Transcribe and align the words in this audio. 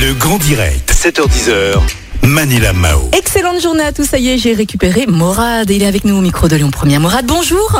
Le 0.00 0.14
grand 0.14 0.38
direct, 0.38 0.90
7h10h. 0.90 1.78
Manila 2.22 2.72
Mao. 2.72 3.10
Excellente 3.12 3.60
journée 3.60 3.82
à 3.82 3.92
tous, 3.92 4.04
ça 4.04 4.18
y 4.18 4.30
est, 4.30 4.38
j'ai 4.38 4.54
récupéré 4.54 5.04
Morad. 5.06 5.68
Il 5.68 5.82
est 5.82 5.86
avec 5.86 6.06
nous 6.06 6.16
au 6.16 6.22
micro 6.22 6.48
de 6.48 6.56
Lyon 6.56 6.70
Première. 6.70 7.00
Morad, 7.00 7.26
bonjour. 7.26 7.78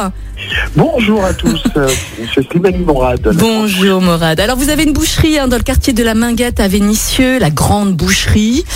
Bonjour 0.77 1.25
à 1.25 1.33
tous, 1.33 1.63
euh, 1.79 1.89
Monsieur 2.21 2.43
Slimani 2.43 2.85
Morad. 2.85 3.27
Bonjour 3.39 4.03
Morad. 4.03 4.39
Alors 4.39 4.59
vous 4.59 4.69
avez 4.69 4.83
une 4.83 4.93
boucherie 4.93 5.39
hein, 5.39 5.49
dans 5.49 5.57
le 5.57 5.63
quartier 5.63 5.95
de 5.95 6.03
la 6.03 6.13
Minguette 6.15 6.61
à 6.61 6.69
Vénissieux, 6.69 7.39
la 7.39 7.49
grande 7.49 7.95
boucherie, 7.95 8.67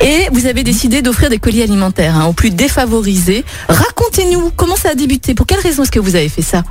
et 0.00 0.28
vous 0.30 0.46
avez 0.46 0.62
décidé 0.62 1.02
d'offrir 1.02 1.28
des 1.28 1.38
colis 1.38 1.62
alimentaires 1.62 2.16
hein, 2.16 2.26
aux 2.26 2.32
plus 2.32 2.50
défavorisés. 2.50 3.44
Racontez-nous 3.68 4.52
comment 4.54 4.76
ça 4.76 4.90
a 4.90 4.94
débuté? 4.94 5.34
Pour 5.34 5.46
quelle 5.46 5.60
raison 5.60 5.82
est-ce 5.82 5.90
que 5.90 5.98
vous 5.98 6.14
avez 6.14 6.28
fait 6.28 6.42
ça? 6.42 6.62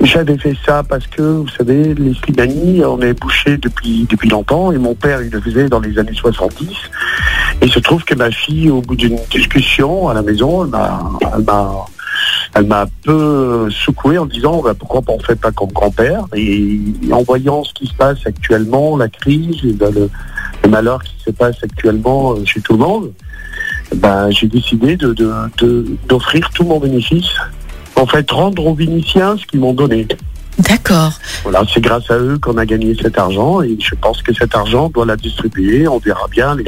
J'avais 0.00 0.38
fait 0.38 0.56
ça 0.64 0.82
parce 0.82 1.06
que, 1.06 1.22
vous 1.22 1.48
savez, 1.48 1.94
les 1.94 2.14
Slimani, 2.14 2.84
on 2.84 3.00
est 3.00 3.14
bouché 3.14 3.56
depuis, 3.56 4.06
depuis 4.08 4.28
longtemps, 4.28 4.72
et 4.72 4.78
mon 4.78 4.94
père, 4.94 5.22
il 5.22 5.30
le 5.30 5.40
faisait 5.40 5.68
dans 5.68 5.80
les 5.80 5.98
années 5.98 6.14
70. 6.14 6.68
Et 7.60 7.66
il 7.66 7.72
se 7.72 7.80
trouve 7.80 8.04
que 8.04 8.14
ma 8.14 8.30
fille, 8.30 8.70
au 8.70 8.80
bout 8.80 8.94
d'une 8.94 9.18
discussion 9.30 10.08
à 10.08 10.14
la 10.14 10.22
maison, 10.22 10.64
elle 10.64 10.70
m'a, 10.70 11.86
elle 12.54 12.66
m'a, 12.66 12.82
un 12.82 12.86
peu 13.04 13.68
secoué 13.70 14.18
en 14.18 14.26
disant 14.26 14.62
bah, 14.62 14.74
pourquoi 14.78 15.02
on 15.08 15.18
ne 15.18 15.22
fait 15.22 15.36
pas 15.36 15.50
comme 15.50 15.72
grand-père? 15.72 16.24
Et 16.34 16.80
en 17.10 17.22
voyant 17.22 17.64
ce 17.64 17.72
qui 17.74 17.86
se 17.86 17.94
passe 17.94 18.18
actuellement, 18.24 18.96
la 18.96 19.08
crise, 19.08 19.56
et 19.64 19.72
ben, 19.72 19.92
le, 19.92 20.08
malheur 20.68 21.02
qui 21.02 21.14
se 21.24 21.30
passe 21.30 21.56
actuellement 21.62 22.32
euh, 22.32 22.44
chez 22.44 22.60
tout 22.60 22.74
le 22.74 22.80
monde, 22.80 23.12
ben, 23.94 24.30
j'ai 24.30 24.46
décidé 24.46 24.96
d'offrir 24.96 26.50
tout 26.50 26.64
mon 26.64 26.78
bénéfice. 26.78 27.34
En 27.98 28.06
fait, 28.06 28.30
rendre 28.30 28.64
aux 28.66 28.74
Vénitiens 28.74 29.36
ce 29.36 29.44
qu'ils 29.46 29.60
m'ont 29.60 29.74
donné. 29.74 30.06
D'accord. 30.58 31.12
Voilà, 31.42 31.62
c'est 31.72 31.80
grâce 31.80 32.10
à 32.10 32.18
eux 32.18 32.38
qu'on 32.40 32.56
a 32.58 32.66
gagné 32.66 32.96
cet 33.00 33.18
argent 33.18 33.62
et 33.62 33.76
je 33.80 33.94
pense 33.94 34.22
que 34.22 34.32
cet 34.34 34.54
argent 34.56 34.86
on 34.86 34.88
doit 34.88 35.06
la 35.06 35.16
distribuer. 35.16 35.86
On 35.86 35.98
verra 35.98 36.26
bien 36.28 36.56
les, 36.56 36.64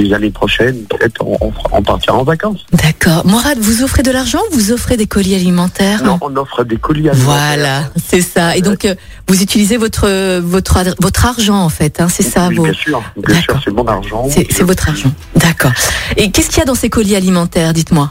les 0.00 0.12
années 0.12 0.30
prochaines. 0.30 0.82
Peut-être 0.84 1.20
on, 1.24 1.82
partira 1.82 2.16
en 2.16 2.24
vacances. 2.24 2.64
D'accord. 2.72 3.24
Morad, 3.26 3.58
vous 3.60 3.82
offrez 3.84 4.02
de 4.02 4.10
l'argent 4.10 4.40
ou 4.50 4.54
vous 4.54 4.72
offrez 4.72 4.96
des 4.96 5.06
colis 5.06 5.34
alimentaires? 5.36 6.02
Non, 6.02 6.18
on 6.20 6.36
offre 6.36 6.64
des 6.64 6.76
colis 6.76 7.08
alimentaires. 7.08 7.24
Voilà, 7.24 7.90
c'est 8.08 8.22
ça. 8.22 8.56
Et 8.56 8.62
donc, 8.62 8.84
euh, 8.84 8.94
vous 9.28 9.40
utilisez 9.40 9.76
votre 9.76 10.38
votre 10.40 10.78
votre 11.00 11.26
argent 11.26 11.58
en 11.58 11.68
fait, 11.68 12.00
hein, 12.00 12.08
c'est 12.08 12.22
ça. 12.24 12.48
Oui, 12.48 12.56
vos- 12.56 12.64
bien 12.64 12.72
sûr, 12.72 13.02
bien 13.16 13.40
sûr, 13.40 13.60
c'est 13.64 13.72
mon 13.72 13.86
argent. 13.86 14.28
C'est 14.30 14.62
votre 14.62 14.88
argent. 14.88 15.12
D'accord. 15.36 15.72
Et 16.16 16.30
qu'est-ce 16.30 16.48
qu'il 16.48 16.58
y 16.58 16.62
a 16.62 16.66
dans 16.66 16.74
ces 16.74 16.90
colis 16.90 17.14
alimentaires 17.14 17.72
Dites-moi? 17.72 18.10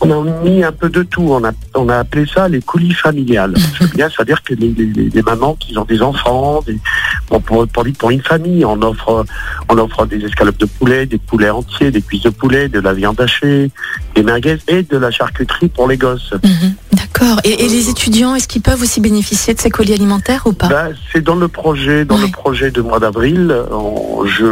On 0.00 0.10
a 0.10 0.44
mis 0.44 0.62
un 0.62 0.72
peu 0.72 0.88
de 0.90 1.02
tout. 1.02 1.22
On 1.30 1.42
a, 1.44 1.52
on 1.74 1.88
a 1.88 1.96
appelé 1.98 2.26
ça 2.32 2.48
les 2.48 2.60
colis 2.60 2.92
familiales. 2.94 3.54
C'est-à-dire 3.96 4.42
que 4.42 4.54
les, 4.54 4.68
les- 4.68 4.86
les- 4.86 5.08
les 5.10 5.22
mamans 5.22 5.54
qui 5.58 5.76
ont 5.78 5.84
des 5.84 6.02
enfants, 6.02 6.60
des, 6.66 6.78
bon, 7.30 7.40
pour, 7.40 7.66
pour, 7.68 7.84
pour 7.98 8.10
une 8.10 8.22
famille, 8.22 8.64
on 8.64 8.80
offre, 8.82 9.24
on 9.68 9.78
offre 9.78 10.06
des 10.06 10.24
escalopes 10.24 10.58
de 10.58 10.66
poulet, 10.66 11.06
des 11.06 11.18
poulets 11.18 11.50
entiers, 11.50 11.90
des 11.90 12.02
cuisses 12.02 12.22
de 12.22 12.30
poulet, 12.30 12.68
de 12.68 12.80
la 12.80 12.92
viande 12.92 13.20
hachée, 13.20 13.70
des 14.14 14.22
merguez 14.22 14.58
et 14.68 14.82
de 14.82 14.96
la 14.98 15.10
charcuterie 15.10 15.68
pour 15.68 15.88
les 15.88 15.96
gosses. 15.96 16.32
Mhm. 16.44 16.74
D'accord. 16.92 17.40
Et, 17.44 17.64
et 17.64 17.68
les 17.68 17.88
étudiants, 17.88 18.34
est-ce 18.34 18.48
qu'ils 18.48 18.62
peuvent 18.62 18.80
aussi 18.82 19.00
bénéficier 19.00 19.54
de 19.54 19.60
ces 19.60 19.70
colis 19.70 19.94
alimentaires 19.94 20.42
ou 20.46 20.52
pas? 20.52 20.68
Ben, 20.68 20.92
c'est 21.12 21.22
dans 21.22 21.34
le 21.36 21.48
projet, 21.48 22.04
dans 22.04 22.16
Ouais. 22.16 22.26
le 22.26 22.30
projet 22.32 22.70
de 22.70 22.80
mois 22.82 23.00
d'avril. 23.00 23.54
Je, 24.26 24.44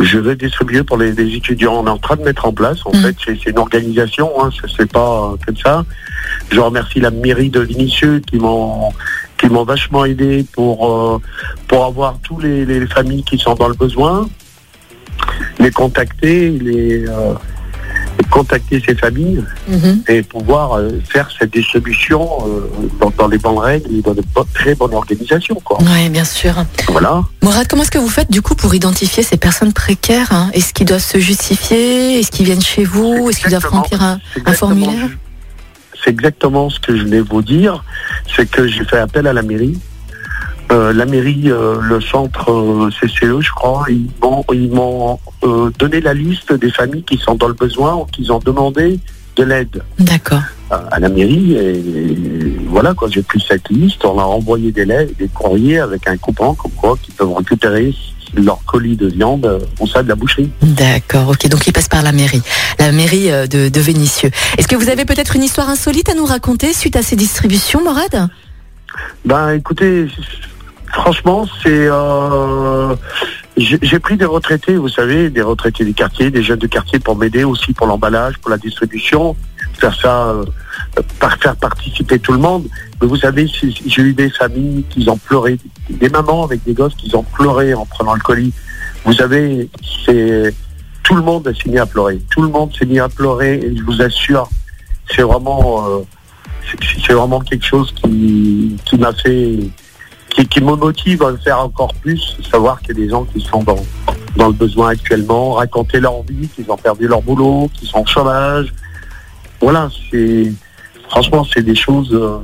je 0.00 0.18
vais 0.18 0.36
distribuer 0.36 0.82
pour 0.82 0.98
les, 0.98 1.12
les 1.12 1.34
étudiants. 1.34 1.74
On 1.82 1.86
est 1.86 1.90
en 1.90 1.98
train 1.98 2.16
de 2.16 2.22
mettre 2.22 2.46
en 2.46 2.52
place. 2.52 2.78
En 2.84 2.90
Mm. 2.92 3.02
fait, 3.02 3.16
c'est 3.24 3.46
une 3.46 3.58
organisation. 3.58 4.30
Hein, 4.42 4.50
c'est 4.76 4.90
pas 4.90 5.32
euh, 5.32 5.36
comme 5.44 5.56
ça. 5.56 5.84
Je 6.50 6.60
remercie 6.60 7.00
la 7.00 7.10
mairie 7.10 7.50
de 7.50 7.60
Vinicieux 7.60 8.20
qui 8.20 8.36
m'ont 8.38 8.92
qui 9.38 9.48
m'ont 9.48 9.64
vachement 9.64 10.04
aidé 10.04 10.44
pour 10.54 10.90
euh, 10.90 11.20
pour 11.68 11.84
avoir 11.84 12.18
tous 12.22 12.38
les, 12.40 12.64
les 12.64 12.86
familles 12.86 13.22
qui 13.24 13.38
sont 13.38 13.54
dans 13.54 13.68
le 13.68 13.74
besoin, 13.74 14.28
les 15.58 15.70
contacter, 15.70 16.50
les 16.50 17.06
euh, 17.08 17.34
contacter 18.30 18.82
ces 18.84 18.94
familles 18.94 19.42
Mhm. 19.68 20.02
et 20.08 20.22
pouvoir 20.22 20.74
euh, 20.74 20.90
faire 21.08 21.28
cette 21.38 21.52
distribution 21.52 22.28
euh, 22.46 22.68
dans, 23.00 23.10
dans 23.16 23.28
les 23.28 23.38
bonnes 23.38 23.58
règles 23.58 23.94
et 23.96 24.02
dans 24.02 24.14
de 24.14 24.22
très 24.54 24.74
bonnes 24.74 24.94
organisations. 24.94 25.60
Oui, 25.80 26.08
bien 26.08 26.24
sûr. 26.24 26.54
Voilà. 26.88 27.22
Morad, 27.42 27.66
comment 27.68 27.82
est-ce 27.82 27.90
que 27.90 27.98
vous 27.98 28.08
faites 28.08 28.30
du 28.30 28.42
coup 28.42 28.54
pour 28.54 28.74
identifier 28.74 29.22
ces 29.22 29.36
personnes 29.36 29.72
précaires 29.72 30.32
hein? 30.32 30.50
Est-ce 30.52 30.72
qu'ils 30.74 30.86
doivent 30.86 31.02
se 31.02 31.18
justifier? 31.18 32.18
Est-ce 32.20 32.30
qu'ils 32.30 32.46
viennent 32.46 32.62
chez 32.62 32.84
vous? 32.84 33.28
Est-ce 33.30 33.40
qu'ils 33.40 33.50
doivent 33.50 33.66
remplir 33.70 34.02
un, 34.02 34.18
un 34.44 34.52
formulaire? 34.52 35.08
C'est 36.04 36.10
exactement 36.10 36.70
ce 36.70 36.78
que 36.78 36.96
je 36.96 37.02
voulais 37.04 37.20
vous 37.20 37.42
dire. 37.42 37.82
C'est 38.36 38.48
que 38.48 38.66
j'ai 38.68 38.84
fait 38.84 38.98
appel 38.98 39.26
à 39.26 39.32
la 39.32 39.42
mairie. 39.42 39.78
Euh, 40.72 40.92
la 40.92 41.06
mairie, 41.06 41.44
euh, 41.46 41.80
le 41.80 42.00
centre 42.00 42.50
euh, 42.50 42.90
CCE, 42.90 43.40
je 43.40 43.50
crois, 43.52 43.84
ils 43.88 44.08
m'ont, 44.20 44.44
ils 44.52 44.70
m'ont 44.70 45.18
donné 45.78 46.00
la 46.00 46.12
liste 46.12 46.52
des 46.52 46.70
familles 46.70 47.04
qui 47.04 47.18
sont 47.18 47.36
dans 47.36 47.46
le 47.46 47.54
besoin 47.54 47.94
ou 47.94 48.04
qui 48.06 48.28
ont 48.32 48.40
demandé 48.40 48.98
de 49.36 49.44
l'aide 49.44 49.82
D'accord. 50.00 50.42
à, 50.70 50.98
la 50.98 51.08
mairie. 51.08 51.54
Et, 51.54 52.56
voilà, 52.68 52.94
quoi, 52.94 53.08
j'ai 53.08 53.22
pris 53.22 53.44
cette 53.46 53.68
liste, 53.68 54.04
on 54.04 54.18
a 54.18 54.24
envoyé 54.24 54.72
des, 54.72 54.84
lettres, 54.84 55.12
des 55.18 55.28
courriers 55.28 55.78
avec 55.78 56.08
un 56.08 56.16
coupon 56.16 56.54
comme 56.54 56.72
quoi 56.72 56.96
qu'ils 57.00 57.14
peuvent 57.14 57.34
récupérer 57.34 57.94
leur 58.34 58.58
colis 58.64 58.96
de 58.96 59.06
viande 59.06 59.68
au 59.78 59.86
sein 59.86 60.02
de 60.02 60.08
la 60.08 60.16
boucherie. 60.16 60.50
D'accord, 60.62 61.28
ok, 61.28 61.48
donc 61.48 61.64
il 61.66 61.72
passe 61.72 61.88
par 61.88 62.02
la 62.02 62.10
mairie, 62.10 62.42
la 62.80 62.90
mairie 62.90 63.28
de, 63.48 63.68
de 63.68 63.80
Vénissieux. 63.80 64.30
Est-ce 64.58 64.66
que 64.66 64.74
vous 64.74 64.88
avez 64.88 65.04
peut-être 65.04 65.36
une 65.36 65.44
histoire 65.44 65.70
insolite 65.70 66.08
à 66.08 66.14
nous 66.14 66.26
raconter 66.26 66.72
suite 66.72 66.96
à 66.96 67.02
ces 67.02 67.14
distributions, 67.14 67.84
Morad? 67.84 68.28
Ben 69.24 69.50
écoutez, 69.50 70.08
franchement, 70.96 71.46
c'est 71.62 71.88
euh, 71.90 72.96
j'ai 73.56 73.98
pris 73.98 74.16
des 74.16 74.24
retraités, 74.24 74.76
vous 74.76 74.88
savez, 74.88 75.30
des 75.30 75.42
retraités 75.42 75.84
du 75.84 75.94
quartier, 75.94 76.30
des 76.30 76.42
jeunes 76.42 76.58
de 76.58 76.66
quartier 76.66 76.98
pour 76.98 77.16
m'aider 77.16 77.44
aussi 77.44 77.72
pour 77.72 77.86
l'emballage, 77.86 78.38
pour 78.38 78.50
la 78.50 78.58
distribution, 78.58 79.36
faire 79.74 79.94
ça, 79.94 80.28
euh, 80.28 80.44
par 81.20 81.36
faire 81.36 81.56
participer 81.56 82.18
tout 82.18 82.32
le 82.32 82.38
monde. 82.38 82.66
Mais 83.00 83.06
vous 83.06 83.16
savez, 83.16 83.46
j'ai 83.46 84.02
eu 84.02 84.14
des 84.14 84.30
familles 84.30 84.84
qui 84.90 85.08
ont 85.08 85.18
pleuré, 85.18 85.58
des 85.90 86.08
mamans 86.08 86.44
avec 86.44 86.64
des 86.64 86.72
gosses 86.72 86.94
qui 86.94 87.14
ont 87.14 87.22
pleuré 87.22 87.74
en 87.74 87.84
prenant 87.86 88.14
le 88.14 88.20
colis. 88.20 88.52
Vous 89.04 89.12
savez, 89.12 89.68
c'est 90.04 90.54
tout 91.02 91.14
le 91.14 91.22
monde 91.22 91.52
s'est 91.62 91.70
mis 91.70 91.78
à 91.78 91.86
pleurer. 91.86 92.20
Tout 92.30 92.42
le 92.42 92.48
monde 92.48 92.74
s'est 92.76 92.86
mis 92.86 92.98
à 92.98 93.08
pleurer 93.08 93.54
et 93.54 93.76
je 93.76 93.82
vous 93.82 94.02
assure, 94.02 94.48
c'est 95.14 95.22
vraiment 95.22 95.88
euh, 95.88 95.98
c'est 97.06 97.12
vraiment 97.12 97.40
quelque 97.40 97.64
chose 97.64 97.92
qui, 97.92 98.76
qui 98.84 98.96
m'a 98.96 99.12
fait 99.12 99.58
qui, 100.36 100.46
qui 100.46 100.60
me 100.60 100.74
motive 100.74 101.22
à 101.22 101.30
le 101.30 101.38
faire 101.38 101.60
encore 101.60 101.94
plus, 101.94 102.36
savoir 102.50 102.80
qu'il 102.80 102.96
y 102.96 103.02
a 103.02 103.04
des 103.04 103.10
gens 103.10 103.24
qui 103.24 103.40
sont 103.40 103.62
dans, 103.62 103.82
dans 104.36 104.48
le 104.48 104.52
besoin 104.52 104.90
actuellement, 104.90 105.52
raconter 105.52 105.98
leur 105.98 106.22
vie, 106.22 106.48
qu'ils 106.48 106.70
ont 106.70 106.76
perdu 106.76 107.08
leur 107.08 107.22
boulot, 107.22 107.70
qu'ils 107.74 107.88
sont 107.88 108.00
au 108.00 108.06
chômage. 108.06 108.72
Voilà, 109.60 109.88
c'est 110.10 110.52
franchement 111.08 111.44
c'est 111.44 111.62
des 111.62 111.74
choses 111.74 112.10
euh, 112.12 112.38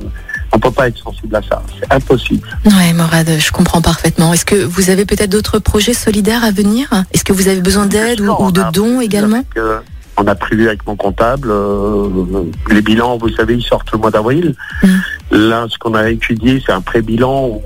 on 0.53 0.59
peut 0.59 0.71
pas 0.71 0.87
être 0.87 0.97
sensible 0.97 1.35
à 1.35 1.41
ça, 1.41 1.61
c'est 1.79 1.91
impossible. 1.91 2.47
Ouais, 2.65 2.93
Morad, 2.93 3.27
je 3.39 3.51
comprends 3.51 3.81
parfaitement. 3.81 4.33
Est-ce 4.33 4.45
que 4.45 4.63
vous 4.63 4.89
avez 4.89 5.05
peut-être 5.05 5.31
d'autres 5.31 5.59
projets 5.59 5.93
solidaires 5.93 6.43
à 6.43 6.51
venir? 6.51 6.87
Est-ce 7.11 7.23
que 7.23 7.33
vous 7.33 7.47
avez 7.47 7.61
besoin 7.61 7.87
d'aide 7.87 8.21
ou, 8.21 8.51
de 8.51 8.61
dons 8.71 9.01
également? 9.01 9.37
avec, 9.37 9.57
euh, 9.57 9.79
On 10.17 10.27
a 10.27 10.35
prévu 10.35 10.67
avec 10.67 10.85
mon 10.85 10.95
comptable, 10.95 11.49
euh, 11.49 12.43
les 12.69 12.83
bilans, 12.83 13.17
vous 13.17 13.29
savez, 13.29 13.55
ils 13.55 13.63
sortent 13.63 13.91
le 13.91 13.97
mois 13.97 14.11
d'avril. 14.11 14.55
Mm. 14.83 14.87
Là, 15.31 15.65
ce 15.69 15.77
qu'on 15.79 15.95
a 15.95 16.09
étudié, 16.11 16.61
c'est 16.63 16.71
un 16.71 16.81
pré-bilan 16.81 17.47
où 17.47 17.61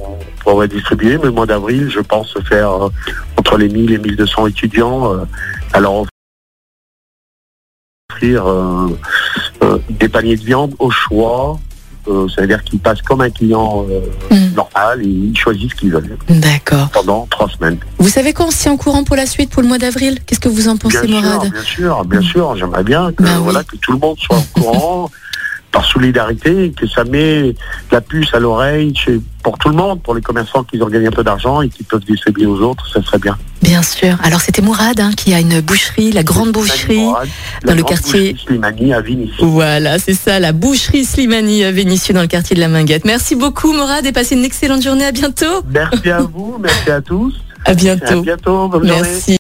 on 0.48 0.52
pourrait 0.52 0.68
distribuer, 0.70 1.18
mais 1.18 1.26
le 1.26 1.32
mois 1.32 1.46
d'avril, 1.46 1.90
je 1.90 2.00
pense 2.00 2.34
faire 2.48 2.72
euh, 2.86 2.90
entre 3.38 3.58
les 3.58 3.68
1000 3.68 3.92
et 3.92 3.98
1200 3.98 4.48
étudiants. 4.48 5.14
Euh, 5.14 5.26
alors, 5.74 6.06
offrir 8.14 8.48
euh, 8.48 8.88
euh, 9.64 9.78
des 9.90 10.08
paniers 10.08 10.38
de 10.38 10.44
viande 10.44 10.74
au 10.80 10.90
choix. 10.90 11.60
Euh, 12.08 12.26
ça 12.30 12.40
veut 12.42 12.48
dire 12.48 12.64
qu'ils 12.64 12.80
passent 12.80 13.02
comme 13.02 13.20
un 13.20 13.30
client 13.30 13.86
euh, 13.90 14.00
Mm. 14.32 14.54
normal 14.56 15.02
et 15.04 15.08
ils 15.08 15.38
choisissent 15.38 15.72
ce 15.72 15.76
qu'ils 15.76 15.92
veulent 15.92 16.18
D'accord. 16.30 16.90
pendant 16.92 17.28
trois 17.30 17.50
semaines. 17.50 17.78
Vous 17.98 18.08
savez 18.08 18.32
quoi, 18.34 18.48
tient 18.48 18.72
au 18.74 18.78
courant 18.78 19.04
pour 19.04 19.18
la 19.18 19.26
suite, 19.26 19.50
pour 19.50 19.62
le 19.62 19.68
mois 19.68 19.78
d'avril? 19.78 20.20
Qu'est-ce 20.26 20.40
que 20.40 20.48
vous 20.50 20.70
en 20.70 20.78
pensez, 20.78 21.06
Bien 21.06 21.22
sûr, 21.22 21.42
bien 21.52 21.62
sûr, 21.64 22.06
bien 22.06 22.22
sûr. 22.22 22.56
J'aimerais 22.56 22.84
bien 22.84 23.12
que, 23.12 23.24
Bah 23.24 23.30
oui. 23.36 23.44
voilà, 23.44 23.64
que 23.66 23.76
tout 23.76 23.92
le 23.92 24.00
monde 24.00 24.18
soit 24.20 24.38
au 24.38 24.60
courant, 24.62 25.12
par 25.72 25.86
solidarité, 25.86 26.72
que 26.76 26.88
ça 26.88 27.04
met 27.04 27.54
la 27.92 28.02
puce 28.02 28.34
à 28.34 28.40
l'oreille 28.40 28.94
pour 29.44 29.58
tout 29.58 29.70
le 29.70 29.76
monde, 29.76 30.02
pour 30.02 30.16
les 30.16 30.22
commerçants 30.22 30.64
qui 30.64 30.82
ont 30.82 30.88
gagné 30.88 31.08
un 31.08 31.12
peu 31.12 31.24
d'argent 31.24 31.62
et 31.62 31.70
qui 31.70 31.84
peuvent 31.84 32.04
distribuer 32.04 32.46
aux 32.46 32.60
autres, 32.62 32.86
ça 32.92 33.02
serait 33.04 33.20
bien. 33.20 33.38
Bien 33.62 33.82
sûr. 33.84 34.16
Alors 34.24 34.42
c'était 34.42 34.62
Mourad 34.62 35.00
hein, 35.00 35.12
qui 35.16 35.34
a 35.34 35.40
une 35.40 35.62
boucherie, 35.62 36.12
la 36.12 36.24
grande 36.24 36.52
boucherie. 36.52 37.06
Dans 37.66 37.76
le 37.76 37.84
quartier- 37.84 38.36
Slimani 38.46 38.94
à 38.94 39.02
Vigny. 39.02 39.32
Voilà, 39.40 40.00
c'est 40.00 40.14
ça, 40.14 40.40
la 40.40 40.52
boucherie 40.54 41.06
Slimani 41.06 41.64
à 41.64 41.72
Vénissieux 41.72 42.14
dans 42.14 42.22
le 42.22 42.28
quartier 42.28 42.56
de 42.56 42.62
la 42.62 42.68
Minguette. 42.70 43.06
Merci 43.06 43.36
beaucoup, 43.36 43.74
Morad, 43.74 44.06
et 44.06 44.12
passez 44.12 44.36
une 44.36 44.46
excellente 44.46 44.82
journée. 44.84 45.06
À 45.06 45.12
bientôt. 45.12 45.64
Merci 45.70 46.10
à 46.10 46.22
vous, 46.22 46.58
merci 46.60 46.90
à 46.92 47.02
tous. 47.02 47.34
À 47.66 47.72
À 47.72 47.74
bientôt. 47.74 48.22
bientôt, 48.22 48.72
journée. 48.72 48.92
Merci. 48.96 49.36